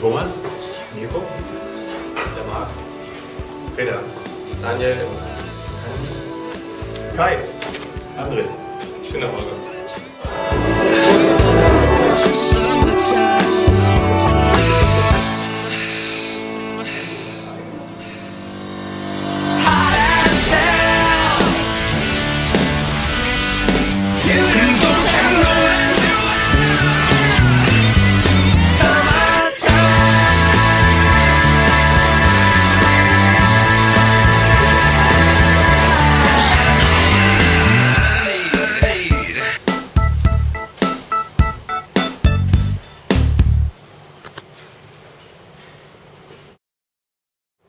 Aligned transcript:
Thomas, 0.00 0.40
Nico, 0.94 1.22
der 2.14 2.44
Marc, 2.50 2.70
Peter, 3.76 3.98
Daniel, 4.62 4.96
Kai, 7.14 7.36
André. 8.16 8.44
Schöner 9.10 9.26
Holger. 9.30 9.70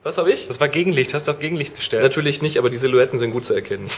Was 0.04 0.18
habe 0.18 0.32
ich? 0.32 0.48
Das 0.48 0.60
war 0.60 0.68
Gegenlicht. 0.68 1.14
Hast 1.14 1.28
du 1.28 1.32
auf 1.32 1.40
Gegenlicht 1.40 1.76
gestellt? 1.76 2.02
Natürlich 2.02 2.42
nicht, 2.42 2.58
aber 2.58 2.70
die 2.70 2.78
Silhouetten 2.78 3.20
sind 3.20 3.32
gut 3.32 3.46
zu 3.46 3.54
erkennen. 3.54 3.88